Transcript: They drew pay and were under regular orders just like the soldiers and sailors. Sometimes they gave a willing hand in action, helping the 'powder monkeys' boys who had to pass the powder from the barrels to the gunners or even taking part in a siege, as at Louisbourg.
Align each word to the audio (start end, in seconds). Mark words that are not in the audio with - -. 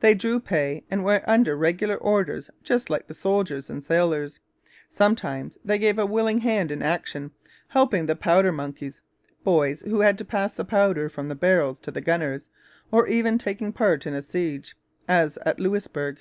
They 0.00 0.14
drew 0.16 0.40
pay 0.40 0.82
and 0.90 1.04
were 1.04 1.22
under 1.30 1.56
regular 1.56 1.94
orders 1.94 2.50
just 2.64 2.90
like 2.90 3.06
the 3.06 3.14
soldiers 3.14 3.70
and 3.70 3.84
sailors. 3.84 4.40
Sometimes 4.90 5.58
they 5.64 5.78
gave 5.78 5.96
a 5.96 6.06
willing 6.06 6.40
hand 6.40 6.72
in 6.72 6.82
action, 6.82 7.30
helping 7.68 8.06
the 8.06 8.16
'powder 8.16 8.50
monkeys' 8.50 9.00
boys 9.44 9.82
who 9.82 10.00
had 10.00 10.18
to 10.18 10.24
pass 10.24 10.52
the 10.52 10.64
powder 10.64 11.08
from 11.08 11.28
the 11.28 11.36
barrels 11.36 11.78
to 11.82 11.92
the 11.92 12.00
gunners 12.00 12.46
or 12.90 13.06
even 13.06 13.38
taking 13.38 13.72
part 13.72 14.08
in 14.08 14.14
a 14.14 14.22
siege, 14.22 14.76
as 15.06 15.38
at 15.46 15.60
Louisbourg. 15.60 16.18